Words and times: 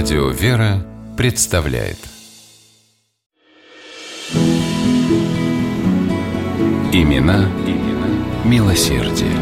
Радио 0.00 0.28
«Вера» 0.28 0.86
представляет 1.16 1.96
Имена, 6.92 7.50
имена 7.66 8.44
милосердие. 8.44 9.34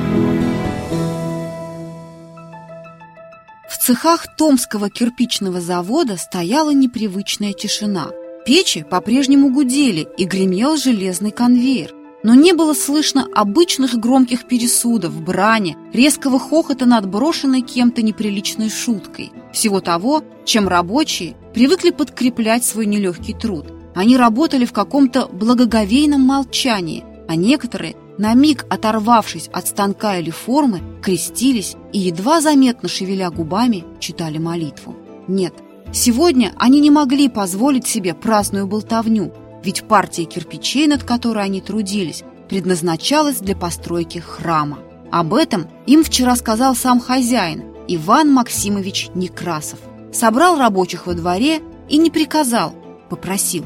В 3.68 3.76
цехах 3.84 4.34
Томского 4.38 4.88
кирпичного 4.88 5.60
завода 5.60 6.16
стояла 6.16 6.70
непривычная 6.70 7.52
тишина. 7.52 8.12
Печи 8.46 8.82
по-прежнему 8.82 9.52
гудели 9.52 10.08
и 10.16 10.24
гремел 10.24 10.78
железный 10.78 11.32
конвейер. 11.32 11.95
Но 12.26 12.34
не 12.34 12.54
было 12.54 12.74
слышно 12.74 13.28
обычных 13.32 13.94
громких 13.94 14.48
пересудов, 14.48 15.22
брани, 15.22 15.76
резкого 15.92 16.40
хохота 16.40 16.84
над 16.84 17.08
брошенной 17.08 17.60
кем-то 17.60 18.02
неприличной 18.02 18.68
шуткой. 18.68 19.30
Всего 19.52 19.80
того, 19.80 20.24
чем 20.44 20.66
рабочие 20.66 21.36
привыкли 21.54 21.90
подкреплять 21.90 22.64
свой 22.64 22.86
нелегкий 22.86 23.32
труд. 23.32 23.66
Они 23.94 24.16
работали 24.16 24.64
в 24.64 24.72
каком-то 24.72 25.28
благоговейном 25.28 26.20
молчании, 26.20 27.04
а 27.28 27.36
некоторые, 27.36 27.94
на 28.18 28.34
миг 28.34 28.66
оторвавшись 28.68 29.48
от 29.52 29.68
станка 29.68 30.18
или 30.18 30.30
формы, 30.30 30.80
крестились 31.02 31.76
и, 31.92 32.00
едва 32.00 32.40
заметно 32.40 32.88
шевеля 32.88 33.30
губами, 33.30 33.84
читали 34.00 34.38
молитву. 34.38 34.96
Нет, 35.28 35.54
сегодня 35.92 36.52
они 36.56 36.80
не 36.80 36.90
могли 36.90 37.28
позволить 37.28 37.86
себе 37.86 38.14
праздную 38.14 38.66
болтовню, 38.66 39.32
ведь 39.66 39.82
партия 39.88 40.26
кирпичей, 40.26 40.86
над 40.86 41.02
которой 41.02 41.44
они 41.44 41.60
трудились, 41.60 42.22
предназначалась 42.48 43.38
для 43.38 43.56
постройки 43.56 44.18
храма. 44.18 44.78
Об 45.10 45.34
этом 45.34 45.66
им 45.86 46.04
вчера 46.04 46.36
сказал 46.36 46.76
сам 46.76 47.00
хозяин, 47.00 47.64
Иван 47.88 48.32
Максимович 48.32 49.08
Некрасов. 49.16 49.80
Собрал 50.12 50.56
рабочих 50.56 51.08
во 51.08 51.14
дворе 51.14 51.62
и 51.88 51.98
не 51.98 52.10
приказал, 52.12 52.76
попросил. 53.10 53.64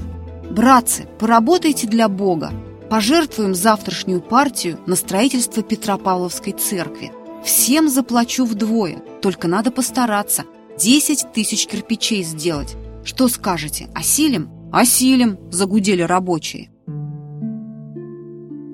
«Братцы, 0.50 1.06
поработайте 1.18 1.86
для 1.86 2.08
Бога, 2.08 2.50
пожертвуем 2.88 3.54
завтрашнюю 3.54 4.22
партию 4.22 4.80
на 4.86 4.96
строительство 4.96 5.62
Петропавловской 5.62 6.54
церкви. 6.54 7.12
Всем 7.44 7.90
заплачу 7.90 8.46
вдвое, 8.46 9.02
только 9.20 9.48
надо 9.48 9.70
постараться. 9.70 10.44
10 10.78 11.32
тысяч 11.34 11.66
кирпичей 11.66 12.22
сделать. 12.22 12.74
Что 13.04 13.28
скажете, 13.28 13.90
осилим?» 13.94 14.59
«Осилим!»– 14.72 15.38
загудели 15.50 16.02
рабочие. 16.02 16.70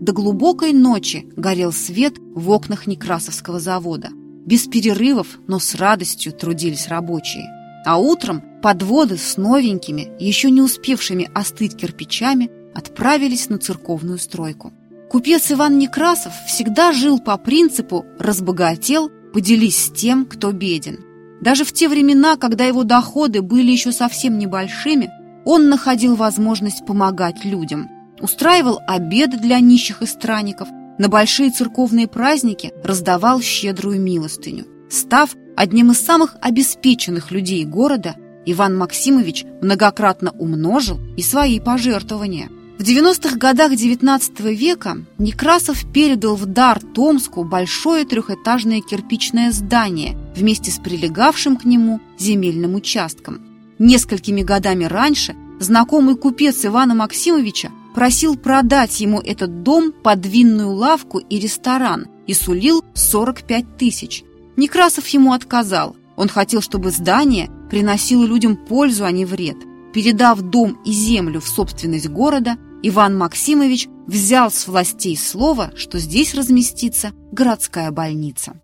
До 0.01 0.13
глубокой 0.13 0.73
ночи 0.73 1.27
горел 1.37 1.73
свет 1.73 2.15
в 2.35 2.51
окнах 2.51 2.87
Некрасовского 2.87 3.59
завода. 3.59 4.11
Без 4.45 4.67
перерывов, 4.67 5.39
но 5.49 5.59
с 5.59 5.75
радостью 5.75 6.33
трудились 6.33 6.89
рабочие. 6.89 7.45
А 7.85 7.99
утром 7.99 8.43
подводы 8.63 9.17
с 9.17 9.37
новенькими, 9.37 10.09
еще 10.21 10.51
не 10.51 10.61
успевшими 10.61 11.31
остыть 11.35 11.77
кирпичами, 11.77 12.51
отправились 12.75 13.49
на 13.49 13.59
церковную 13.59 14.19
стройку. 14.19 14.73
Купец 15.11 15.51
Иван 15.51 15.79
Некрасов 15.79 16.33
всегда 16.47 16.93
жил 16.93 17.19
по 17.19 17.39
принципу 17.39 18.05
«разбогател, 18.19 19.11
поделись 19.33 19.77
с 19.77 19.91
тем, 19.91 20.27
кто 20.27 20.53
беден». 20.53 20.99
Даже 21.41 21.65
в 21.65 21.73
те 21.73 21.89
времена, 21.89 22.37
когда 22.37 22.65
его 22.65 22.83
доходы 22.83 23.43
были 23.43 23.71
еще 23.71 23.93
совсем 23.93 24.39
небольшими, 24.39 25.11
он 25.47 25.69
находил 25.71 26.17
возможность 26.17 26.85
помогать 26.85 27.45
людям, 27.45 27.89
устраивал 28.21 28.81
обеды 28.87 29.39
для 29.39 29.61
нищих 29.61 30.03
и 30.03 30.07
странников, 30.07 30.69
на 30.99 31.09
большие 31.09 31.51
церковные 31.51 32.09
праздники 32.09 32.73
раздавал 32.83 33.41
щедрую 33.41 34.01
милостыню. 34.01 34.67
Став 34.91 35.35
одним 35.57 35.93
из 35.93 36.01
самых 36.01 36.37
обеспеченных 36.41 37.31
людей 37.31 37.65
города, 37.65 38.17
Иван 38.45 38.77
Максимович 38.77 39.45
многократно 39.63 40.33
умножил 40.33 40.99
и 41.17 41.23
свои 41.23 41.61
пожертвования. 41.61 42.49
В 42.79 42.83
90-х 42.83 43.37
годах 43.37 43.73
XIX 43.73 44.55
века 44.55 44.99
Некрасов 45.19 45.85
передал 45.93 46.35
в 46.37 46.47
дар 46.47 46.81
Томску 46.81 47.45
большое 47.45 48.05
трехэтажное 48.05 48.81
кирпичное 48.81 49.53
здание 49.53 50.17
вместе 50.35 50.71
с 50.71 50.79
прилегавшим 50.79 51.57
к 51.57 51.65
нему 51.65 52.01
земельным 52.19 52.75
участком. 52.75 53.56
Несколькими 53.79 54.43
годами 54.43 54.85
раньше 54.85 55.37
знакомый 55.61 56.17
купец 56.17 56.65
Ивана 56.65 56.95
Максимовича 56.95 57.71
просил 57.95 58.37
продать 58.37 59.01
ему 59.01 59.21
этот 59.21 59.63
дом 59.63 59.93
под 59.93 60.25
винную 60.27 60.71
лавку 60.71 61.19
и 61.19 61.39
ресторан 61.39 62.07
и 62.27 62.35
сулил 62.35 62.85
45 62.95 63.77
тысяч. 63.77 64.25
Некрасов 64.57 65.07
ему 65.09 65.33
отказал. 65.33 65.97
Он 66.17 66.29
хотел, 66.29 66.63
чтобы 66.63 66.91
здание 66.91 67.51
приносило 67.71 68.25
людям 68.25 68.57
пользу, 68.57 69.05
а 69.05 69.11
не 69.11 69.25
вред. 69.25 69.57
Передав 69.93 70.41
дом 70.41 70.79
и 70.85 70.93
землю 70.93 71.41
в 71.41 71.49
собственность 71.49 72.09
города, 72.09 72.57
Иван 72.83 73.17
Максимович 73.17 73.89
взял 74.07 74.51
с 74.51 74.67
властей 74.67 75.17
слово, 75.17 75.73
что 75.77 75.99
здесь 75.99 76.35
разместится 76.35 77.13
городская 77.33 77.91
больница. 77.91 78.61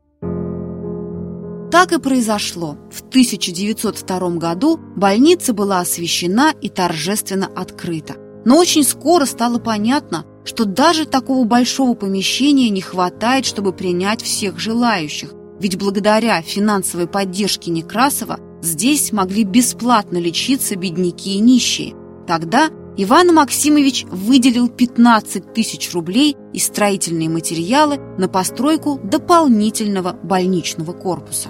Так 1.72 1.91
и 1.93 1.99
произошло. 1.99 2.77
В 2.93 3.00
1902 3.00 4.31
году 4.33 4.78
больница 4.94 5.55
была 5.55 5.81
освящена 5.81 6.53
и 6.60 6.69
торжественно 6.69 7.47
открыта. 7.47 8.16
Но 8.44 8.59
очень 8.59 8.84
скоро 8.84 9.25
стало 9.25 9.59
понятно, 9.59 10.27
что 10.44 10.66
даже 10.66 11.06
такого 11.06 11.44
большого 11.47 11.94
помещения 11.94 12.69
не 12.69 12.83
хватает, 12.83 13.47
чтобы 13.47 13.72
принять 13.72 14.21
всех 14.21 14.59
желающих. 14.59 15.33
Ведь 15.60 15.78
благодаря 15.78 16.43
финансовой 16.43 17.06
поддержке 17.06 17.71
Некрасова 17.71 18.39
здесь 18.60 19.10
могли 19.10 19.44
бесплатно 19.44 20.19
лечиться 20.19 20.77
бедняки 20.77 21.37
и 21.37 21.39
нищие. 21.39 21.94
Тогда 22.27 22.69
Иван 22.99 23.34
Максимович 23.34 24.04
выделил 24.10 24.69
15 24.69 25.54
тысяч 25.54 25.94
рублей 25.94 26.37
и 26.53 26.59
строительные 26.59 27.31
материалы 27.31 27.97
на 28.19 28.28
постройку 28.28 29.00
дополнительного 29.03 30.12
больничного 30.12 30.93
корпуса. 30.93 31.49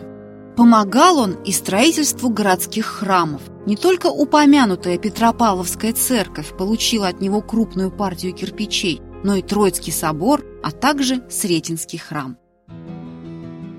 Помогал 0.56 1.18
он 1.18 1.32
и 1.44 1.52
строительству 1.52 2.28
городских 2.28 2.84
храмов. 2.84 3.40
Не 3.64 3.76
только 3.76 4.08
упомянутая 4.08 4.98
Петропавловская 4.98 5.92
церковь 5.94 6.56
получила 6.56 7.08
от 7.08 7.20
него 7.20 7.40
крупную 7.40 7.90
партию 7.90 8.34
кирпичей, 8.34 9.00
но 9.24 9.36
и 9.36 9.42
Троицкий 9.42 9.92
собор, 9.92 10.44
а 10.62 10.70
также 10.70 11.22
Сретенский 11.30 11.98
храм. 11.98 12.36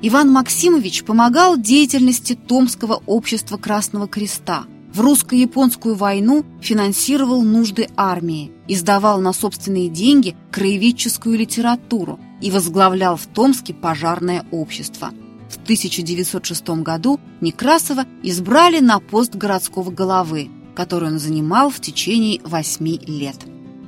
Иван 0.02 0.32
Максимович 0.32 1.04
помогал 1.04 1.58
деятельности 1.58 2.34
Томского 2.34 3.02
общества 3.06 3.58
Красного 3.58 4.08
Креста. 4.08 4.64
В 4.94 5.00
русско-японскую 5.00 5.96
войну 5.96 6.46
финансировал 6.62 7.42
нужды 7.42 7.88
армии, 7.96 8.52
издавал 8.68 9.22
на 9.22 9.34
собственные 9.34 9.90
деньги 9.90 10.36
краеведческую 10.52 11.38
литературу 11.38 12.20
и 12.42 12.52
возглавлял 12.52 13.16
в 13.16 13.28
Томске 13.28 13.74
пожарное 13.74 14.46
общество– 14.52 15.12
в 15.54 15.64
1906 15.64 16.70
году 16.82 17.20
Некрасова 17.42 18.06
избрали 18.24 18.80
на 18.80 19.00
пост 19.00 19.36
городского 19.36 19.92
головы, 19.92 20.50
который 20.76 21.10
он 21.10 21.20
занимал 21.20 21.70
в 21.70 21.80
течение 21.80 22.42
восьми 22.44 23.00
лет. 23.06 23.38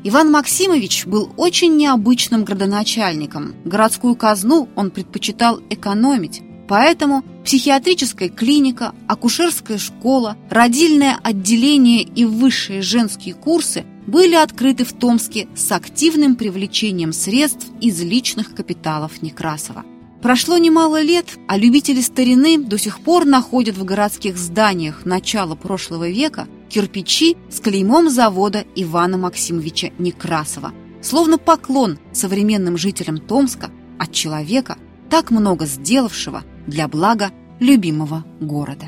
Иван 0.04 0.30
Максимович 0.31 1.08
был 1.08 1.34
очень 1.36 1.78
необычным 1.78 2.44
градоначальником. 2.44 3.56
Городскую 3.66 4.16
казну 4.16 4.70
он 4.75 4.92
предпочитал 4.92 5.59
экономить, 5.72 6.44
поэтому 6.68 7.24
психиатрическая 7.44 8.30
клиника, 8.30 8.94
акушерская 9.08 9.80
школа, 9.80 10.38
родильное 10.52 11.18
отделение 11.24 12.04
и 12.04 12.24
высшие 12.24 12.84
женские 12.84 13.34
курсы 13.34 13.84
были 14.06 14.36
открыты 14.36 14.86
в 14.86 14.94
Томске 14.94 15.48
с 15.56 15.72
активным 15.72 16.36
привлечением 16.36 17.12
средств 17.12 17.66
из 17.81 18.00
личных 18.02 18.54
капиталов 18.54 19.24
Некрасова. 19.24 19.86
Прошло 20.25 20.58
немало 20.58 21.02
лет, 21.03 21.38
а 21.47 21.56
любители 21.56 22.02
старины 22.02 22.57
до 22.57 22.80
сих 22.80 23.01
пор 23.01 23.25
находят 23.25 23.77
в 23.77 23.86
городских 23.86 24.38
зданиях 24.38 25.06
начала 25.06 25.54
прошлого 25.54 26.10
века 26.10 26.48
кирпичи 26.68 27.38
с 27.51 27.60
клеймом 27.60 28.10
завода 28.10 28.66
Ивана 28.75 29.19
Максимовича 29.19 29.92
Некрасова. 30.00 30.74
Словно 31.00 31.38
поклон 31.38 32.00
современным 32.12 32.75
жителям 32.75 33.19
Томска 33.19 33.69
от 34.00 34.13
человека, 34.13 34.80
так 35.12 35.30
много 35.30 35.68
сделавшего 35.68 36.44
для 36.66 36.88
блага 36.88 37.30
любимого 37.60 38.25
города. 38.39 38.88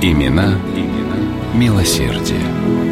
Имена, 0.00 0.60
имена 0.76 1.16
милосердие. 1.54 2.89